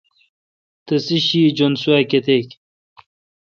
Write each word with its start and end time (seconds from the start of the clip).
تسےشی 0.85 1.41
جّن 1.57 1.73
سوا 1.81 1.97
کیتک۔ 2.09 2.47